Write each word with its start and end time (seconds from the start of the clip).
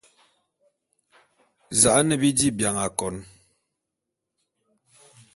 Za'an 1.81 2.09
bi 2.21 2.29
dí 2.37 2.47
bian 2.57 2.77
akôn. 2.87 3.15